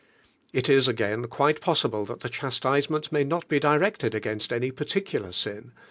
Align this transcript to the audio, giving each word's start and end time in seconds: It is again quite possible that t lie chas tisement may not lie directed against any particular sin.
It 0.51 0.67
is 0.67 0.87
again 0.87 1.27
quite 1.27 1.61
possible 1.61 2.05
that 2.07 2.21
t 2.21 2.27
lie 2.27 2.31
chas 2.31 2.59
tisement 2.59 3.11
may 3.11 3.23
not 3.23 3.51
lie 3.51 3.59
directed 3.59 4.15
against 4.15 4.51
any 4.51 4.71
particular 4.71 5.31
sin. 5.31 5.73